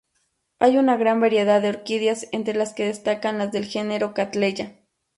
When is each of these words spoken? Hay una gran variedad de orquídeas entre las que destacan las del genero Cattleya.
Hay 0.57 0.79
una 0.79 0.97
gran 0.97 1.19
variedad 1.21 1.61
de 1.61 1.69
orquídeas 1.69 2.25
entre 2.31 2.55
las 2.55 2.73
que 2.73 2.87
destacan 2.87 3.37
las 3.37 3.51
del 3.51 3.65
genero 3.65 4.15
Cattleya. 4.15 4.79